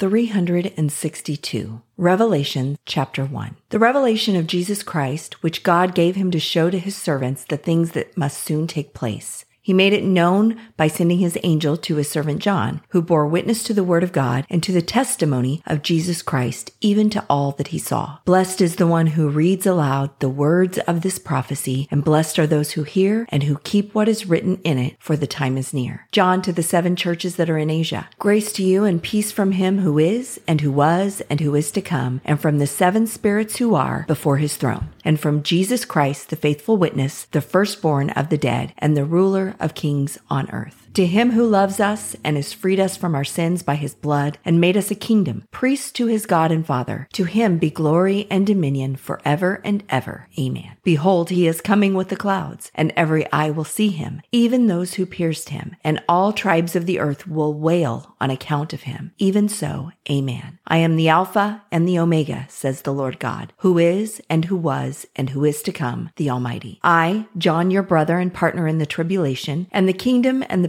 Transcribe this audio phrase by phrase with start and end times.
[0.00, 1.82] 362.
[1.98, 3.56] Revelation chapter 1.
[3.68, 7.58] The revelation of Jesus Christ, which God gave him to show to his servants the
[7.58, 9.44] things that must soon take place.
[9.62, 13.62] He made it known by sending his angel to his servant John, who bore witness
[13.64, 17.52] to the word of God and to the testimony of Jesus Christ, even to all
[17.52, 18.18] that he saw.
[18.24, 22.46] Blessed is the one who reads aloud the words of this prophecy, and blessed are
[22.46, 25.74] those who hear and who keep what is written in it, for the time is
[25.74, 26.06] near.
[26.10, 28.08] John to the seven churches that are in Asia.
[28.18, 31.70] Grace to you and peace from him who is, and who was, and who is
[31.72, 35.84] to come, and from the seven spirits who are before his throne, and from Jesus
[35.84, 40.50] Christ, the faithful witness, the firstborn of the dead, and the ruler of kings on
[40.50, 40.79] earth.
[40.94, 44.38] To him who loves us and has freed us from our sins by his blood
[44.44, 48.26] and made us a kingdom, priests to his God and Father, to him be glory
[48.28, 50.26] and dominion forever and ever.
[50.36, 50.76] Amen.
[50.82, 54.94] Behold, he is coming with the clouds, and every eye will see him, even those
[54.94, 59.12] who pierced him, and all tribes of the earth will wail on account of him.
[59.18, 60.58] Even so, Amen.
[60.66, 64.56] I am the Alpha and the Omega, says the Lord God, who is and who
[64.56, 66.80] was and who is to come, the Almighty.
[66.82, 70.68] I, John, your brother and partner in the tribulation, and the kingdom and the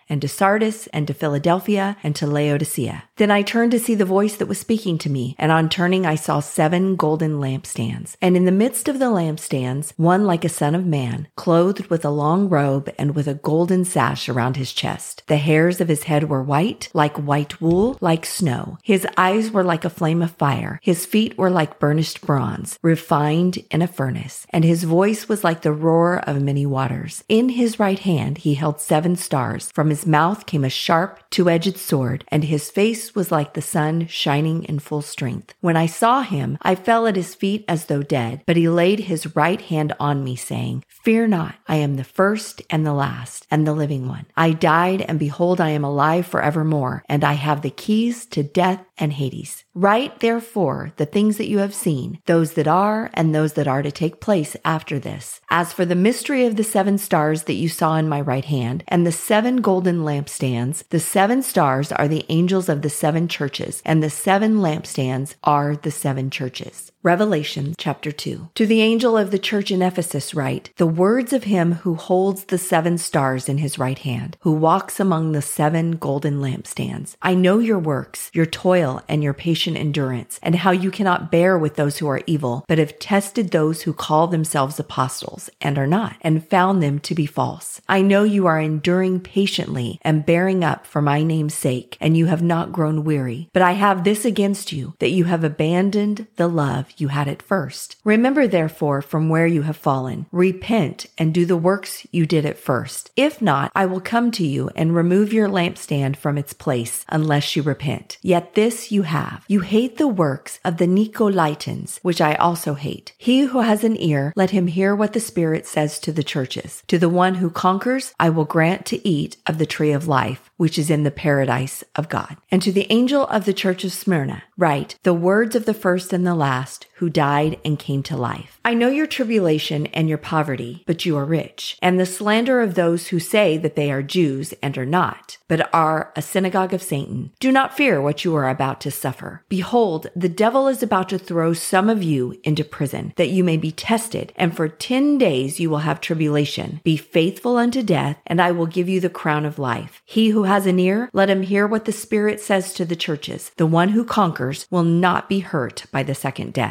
[0.11, 3.05] and to Sardis and to Philadelphia and to Laodicea.
[3.15, 6.05] Then I turned to see the voice that was speaking to me, and on turning
[6.05, 8.17] I saw seven golden lampstands.
[8.21, 12.03] And in the midst of the lampstands, one like a son of man, clothed with
[12.03, 15.23] a long robe and with a golden sash around his chest.
[15.27, 18.77] The hairs of his head were white, like white wool, like snow.
[18.83, 20.79] His eyes were like a flame of fire.
[20.83, 24.45] His feet were like burnished bronze, refined in a furnace.
[24.49, 27.23] And his voice was like the roar of many waters.
[27.29, 29.71] In his right hand he held seven stars.
[29.71, 33.53] From his his mouth came a sharp, two edged sword, and his face was like
[33.53, 35.53] the sun shining in full strength.
[35.61, 39.01] When I saw him, I fell at his feet as though dead, but he laid
[39.01, 43.45] his right hand on me, saying, Fear not, I am the first and the last,
[43.51, 44.25] and the living one.
[44.35, 48.83] I died, and behold, I am alive forevermore, and I have the keys to death
[49.01, 49.65] and Hades.
[49.73, 53.81] Write therefore the things that you have seen, those that are and those that are
[53.81, 55.41] to take place after this.
[55.49, 58.83] As for the mystery of the seven stars that you saw in my right hand
[58.87, 63.81] and the seven golden lampstands, the seven stars are the angels of the seven churches
[63.85, 66.91] and the seven lampstands are the seven churches.
[67.03, 68.49] Revelation chapter 2.
[68.53, 72.43] To the angel of the church in Ephesus write, the words of him who holds
[72.43, 77.15] the seven stars in his right hand, who walks among the seven golden lampstands.
[77.19, 81.57] I know your works, your toil and your patient endurance, and how you cannot bear
[81.57, 85.87] with those who are evil, but have tested those who call themselves apostles and are
[85.87, 87.81] not, and found them to be false.
[87.89, 92.27] I know you are enduring patiently and bearing up for my name's sake, and you
[92.27, 93.49] have not grown weary.
[93.53, 97.41] But I have this against you, that you have abandoned the love you had at
[97.41, 97.95] first.
[98.03, 100.25] Remember therefore from where you have fallen.
[100.31, 103.11] Repent and do the works you did at first.
[103.15, 107.55] If not, I will come to you and remove your lampstand from its place unless
[107.55, 108.17] you repent.
[108.21, 109.45] Yet this you have.
[109.47, 113.13] You hate the works of the Nicolaitans, which I also hate.
[113.17, 116.83] He who has an ear, let him hear what the Spirit says to the churches.
[116.87, 120.51] To the one who conquers, I will grant to eat of the tree of life
[120.61, 122.37] which is in the paradise of God.
[122.51, 126.13] And to the angel of the church of Smyrna, write the words of the first
[126.13, 128.59] and the last who died and came to life.
[128.63, 132.75] I know your tribulation and your poverty, but you are rich, and the slander of
[132.75, 136.83] those who say that they are Jews and are not, but are a synagogue of
[136.83, 137.31] Satan.
[137.39, 139.43] Do not fear what you are about to suffer.
[139.49, 143.57] Behold, the devil is about to throw some of you into prison, that you may
[143.57, 146.81] be tested, and for ten days you will have tribulation.
[146.83, 150.01] Be faithful unto death, and I will give you the crown of life.
[150.05, 153.51] He who has an ear, let him hear what the Spirit says to the churches.
[153.57, 156.70] The one who conquers will not be hurt by the second death.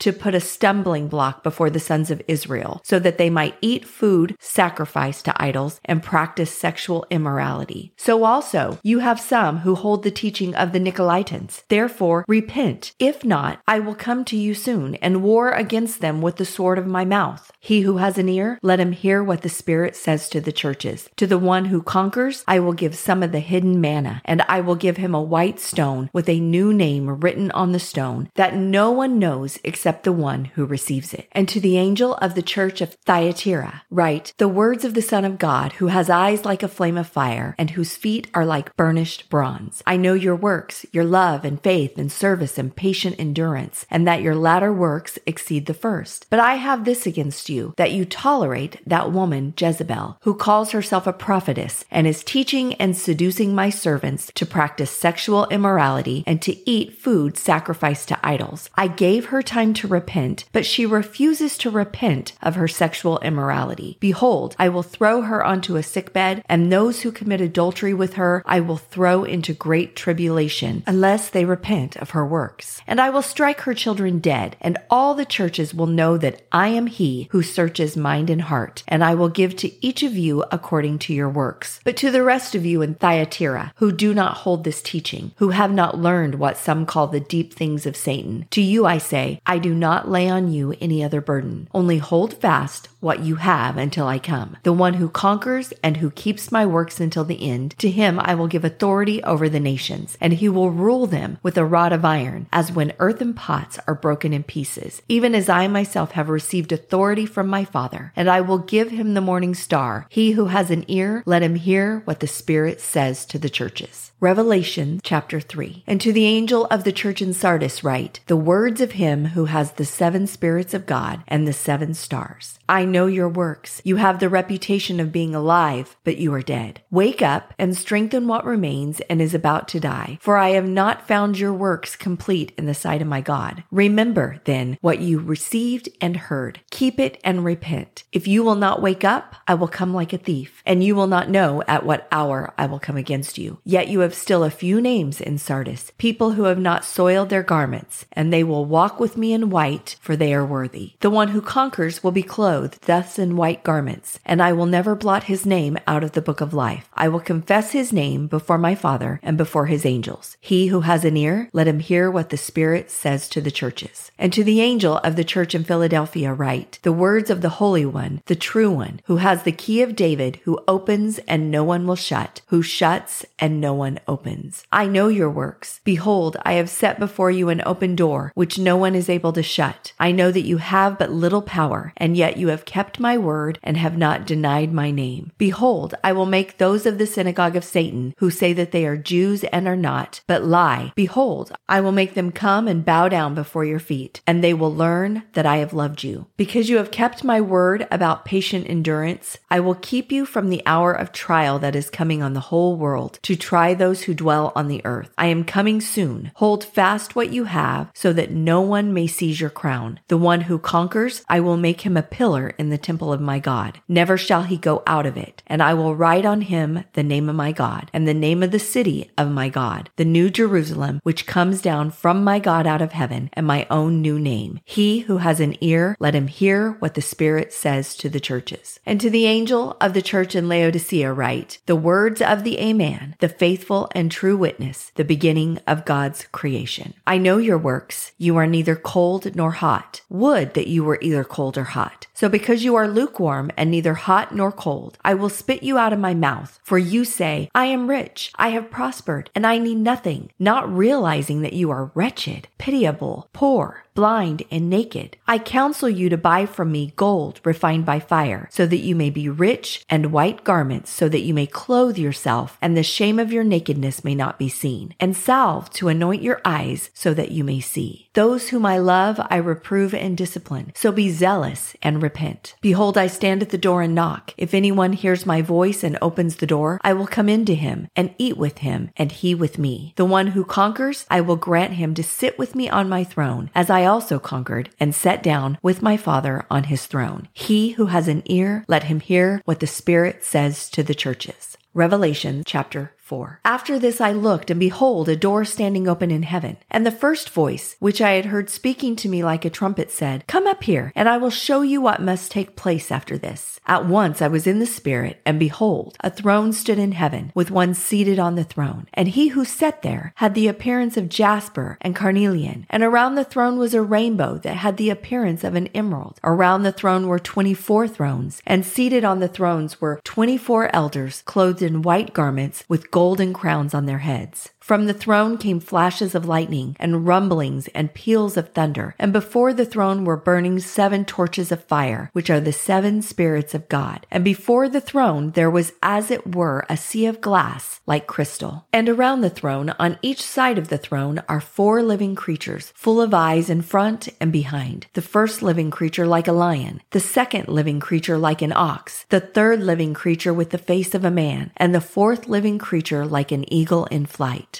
[0.00, 3.84] to put a stumbling block before the sons of Israel, so that they might eat
[3.86, 7.92] food sacrificed to idols and practice sexual immorality.
[7.96, 11.62] So also you have some who hold the teaching of the Nicolaitans.
[11.68, 12.92] Therefore repent.
[12.98, 16.78] If not, I will come to you soon and war against them with the sword
[16.78, 17.52] of my mouth.
[17.60, 21.08] He who has an ear, let him hear what the Spirit says to the churches.
[21.16, 24.60] To the one who conquers, I will give some of the hidden manna, and I
[24.60, 28.56] will give him a white stone with a new name written on the stone that
[28.56, 31.28] no one knows except the one who receives it.
[31.32, 35.24] And to the angel of the church of Thyatira, write the words of the Son
[35.24, 38.76] of God, who has eyes like a flame of fire, and whose feet are like
[38.76, 39.82] burnished bronze.
[39.86, 44.22] I know your works, your love and faith and service and patient endurance, and that
[44.22, 46.26] your latter works exceed the first.
[46.30, 51.06] But I have this against you, that you tolerate that woman Jezebel, who calls herself
[51.06, 56.70] a prophetess and is teaching and seducing my servants to practice sexual immorality and to
[56.70, 58.70] eat food sacrificed to idols.
[58.74, 63.96] I gave her time to repent, but she refuses to repent of her sexual immorality.
[64.00, 68.42] Behold, I will throw her onto a sickbed, and those who commit adultery with her
[68.46, 72.80] I will throw into great tribulation, unless they repent of her works.
[72.86, 76.68] And I will strike her children dead, and all the churches will know that I
[76.68, 80.44] am he who searches mind and heart, and I will give to each of you
[80.50, 81.80] according to your works.
[81.84, 85.50] But to the rest of you in Thyatira, who do not hold this teaching, who
[85.50, 89.40] have not learned what some call the deep things of Satan, to you I say,
[89.46, 91.68] I do not lay on you any other burden.
[91.72, 94.56] Only hold fast what you have until I come.
[94.62, 98.34] The one who conquers and who keeps my works until the end, to him I
[98.34, 102.04] will give authority over the nations, and he will rule them with a rod of
[102.04, 106.72] iron, as when earthen pots are broken in pieces, even as I myself have received
[106.72, 108.12] authority from my Father.
[108.14, 110.06] And I will give him the morning star.
[110.08, 114.12] He who has an ear, let him hear what the Spirit says to the churches.
[114.20, 115.82] Revelation chapter 3.
[115.86, 119.46] And to the angel of the church in Sardis write, the words of him who
[119.46, 122.58] has the seven spirits of God and the seven stars.
[122.68, 123.80] I know your works.
[123.84, 126.82] You have the reputation of being alive, but you are dead.
[126.90, 131.06] Wake up and strengthen what remains and is about to die, for I have not
[131.06, 133.64] found your works complete in the sight of my God.
[133.70, 136.60] Remember, then, what you received and heard.
[136.70, 138.04] Keep it and repent.
[138.12, 141.06] If you will not wake up, I will come like a thief, and you will
[141.06, 143.58] not know at what hour I will come against you.
[143.64, 147.42] Yet you have still a few names in Sardis, people who have not soiled their
[147.42, 150.94] garments, and they will walk with me in white, for they are worthy.
[151.00, 154.94] The one who conquers will be clothed thus in white garments, and I will never
[154.94, 156.88] blot his name out of the book of life.
[156.94, 160.36] I will confess his name before my Father and before his angels.
[160.40, 164.10] He who has an ear, let him hear what the Spirit says to the churches.
[164.18, 167.84] And to the angel of the church in Philadelphia write the words of the Holy
[167.84, 171.86] One, the true one, who has the key of David, who opens and no one
[171.86, 174.64] will shut, who shuts and no one opens.
[174.72, 175.80] I know your works.
[175.84, 179.42] Behold, I have set before you an open door, which no one is able to
[179.42, 179.92] shut.
[179.98, 183.58] I know that you have but little power, and yet you have kept my word
[183.64, 185.32] and have not denied my name.
[185.38, 188.96] Behold, I will make those of the synagogue of Satan who say that they are
[188.96, 190.92] Jews and are not, but lie.
[190.94, 194.72] Behold, I will make them come and bow down before your feet, and they will
[194.72, 196.26] learn that I have loved you.
[196.36, 200.62] Because you have kept my word about patient endurance, I will keep you from the
[200.64, 204.52] hour of trial that is coming on the whole world to try those who dwell
[204.54, 205.10] on the earth.
[205.18, 206.30] I am coming soon.
[206.36, 209.98] Hold fast what you have so that no one may seize your crown.
[210.06, 213.38] The one who conquers, I will make him a pillar in the temple of my
[213.38, 213.80] God.
[213.88, 215.42] Never shall he go out of it.
[215.46, 218.50] And I will write on him the name of my God and the name of
[218.50, 222.82] the city of my God, the new Jerusalem, which comes down from my God out
[222.82, 224.60] of heaven and my own new name.
[224.64, 228.78] He who has an ear, let him hear what the Spirit says to the churches.
[228.84, 233.16] And to the angel of the church in Laodicea write, the words of the Amen,
[233.20, 236.92] the faithful and true witness, the beginning of God's creation.
[237.06, 238.12] I know your works.
[238.18, 240.02] You are neither cold nor hot.
[240.10, 242.06] Would that you were either cold or hot.
[242.12, 245.92] So because you are lukewarm and neither hot nor cold, I will spit you out
[245.92, 246.58] of my mouth.
[246.62, 251.42] For you say, I am rich, I have prospered, and I need nothing, not realizing
[251.42, 255.16] that you are wretched, pitiable, poor, blind and naked.
[255.26, 259.10] I counsel you to buy from me gold refined by fire, so that you may
[259.10, 263.32] be rich, and white garments, so that you may clothe yourself, and the shame of
[263.32, 267.44] your nakedness may not be seen, and salve to anoint your eyes, so that you
[267.44, 268.08] may see.
[268.14, 270.72] Those whom I love, I reprove and discipline.
[270.74, 272.54] So be zealous and repent.
[272.60, 274.34] Behold, I stand at the door and knock.
[274.36, 277.88] If anyone hears my voice and opens the door, I will come in to him
[277.94, 279.94] and eat with him, and he with me.
[279.96, 283.50] The one who conquers, I will grant him to sit with me on my throne,
[283.54, 287.28] as I also conquered and sat down with my Father on his throne.
[287.32, 291.56] He who has an ear, let him hear what the Spirit says to the churches.
[291.72, 293.40] Revelation chapter 4.
[293.44, 296.58] After this I looked, and behold, a door standing open in heaven.
[296.70, 300.24] And the first voice, which I had heard speaking to me like a trumpet, said,
[300.28, 303.58] Come up here, and I will show you what must take place after this.
[303.66, 307.50] At once I was in the Spirit, and behold, a throne stood in heaven, with
[307.50, 308.86] one seated on the throne.
[308.94, 312.64] And he who sat there had the appearance of jasper and carnelian.
[312.70, 316.20] And around the throne was a rainbow that had the appearance of an emerald.
[316.22, 320.72] Around the throne were twenty four thrones, and seated on the thrones were twenty four
[320.72, 324.50] elders, clothed in white garments, with gold golden crowns on their heads.
[324.70, 328.94] From the throne came flashes of lightning and rumblings and peals of thunder.
[329.00, 333.52] And before the throne were burning seven torches of fire, which are the seven spirits
[333.52, 334.06] of God.
[334.12, 338.64] And before the throne there was as it were a sea of glass like crystal.
[338.72, 343.00] And around the throne, on each side of the throne, are four living creatures, full
[343.00, 344.86] of eyes in front and behind.
[344.92, 349.18] The first living creature like a lion, the second living creature like an ox, the
[349.18, 353.32] third living creature with the face of a man, and the fourth living creature like
[353.32, 354.59] an eagle in flight.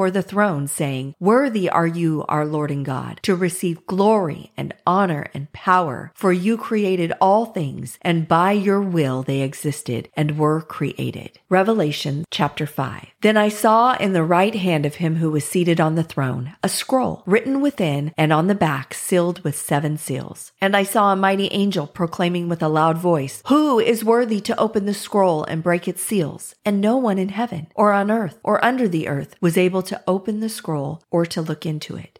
[0.00, 4.72] before the throne, saying, Worthy are you, our Lord and God, to receive glory and
[4.86, 10.38] honor and power, for you created all things, and by your will they existed and
[10.38, 11.38] were created.
[11.50, 13.08] Revelation chapter 5.
[13.20, 16.54] Then I saw in the right hand of him who was seated on the throne
[16.62, 20.52] a scroll written within and on the back sealed with seven seals.
[20.62, 24.58] And I saw a mighty angel proclaiming with a loud voice, Who is worthy to
[24.58, 26.54] open the scroll and break its seals?
[26.64, 30.00] And no one in heaven or on earth or under the earth was able to
[30.00, 32.19] to open the scroll or to look into it.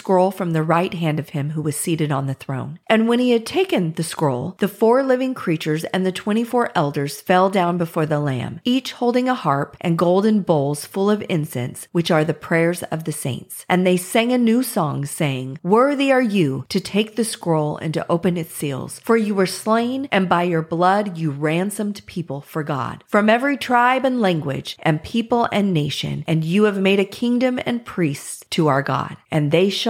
[0.00, 2.78] scroll from the right hand of him who was seated on the throne.
[2.88, 6.70] And when he had taken the scroll, the four living creatures and the twenty four
[6.74, 11.24] elders fell down before the Lamb, each holding a harp and golden bowls full of
[11.28, 13.66] incense, which are the prayers of the saints.
[13.68, 17.92] And they sang a new song, saying, Worthy are you to take the scroll and
[17.94, 22.40] to open its seals, for you were slain, and by your blood you ransomed people
[22.40, 27.00] for God from every tribe and language and people and nation, and you have made
[27.00, 29.89] a kingdom and priests to our God, and they shall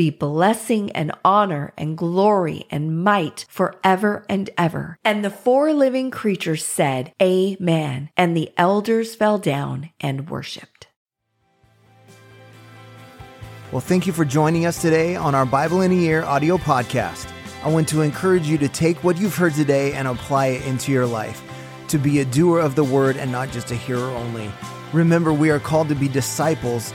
[0.00, 4.96] be blessing and honor and glory and might forever and ever.
[5.04, 8.08] And the four living creatures said, Amen.
[8.16, 10.88] And the elders fell down and worshiped.
[13.70, 17.30] Well, thank you for joining us today on our Bible in a Year audio podcast.
[17.62, 20.92] I want to encourage you to take what you've heard today and apply it into
[20.92, 21.42] your life,
[21.88, 24.50] to be a doer of the word and not just a hearer only.
[24.94, 26.94] Remember, we are called to be disciples,